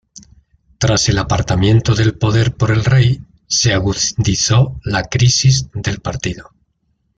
Tras 0.79 1.09
el 1.09 1.19
apartamiento 1.19 1.93
del 1.93 2.17
poder 2.17 2.55
por 2.55 2.71
el 2.71 2.83
rey 2.83 3.21
se 3.45 3.71
agudizó 3.71 4.81
la 4.83 5.03
crisis 5.03 5.69
del 5.75 5.99
partido. 5.99 6.55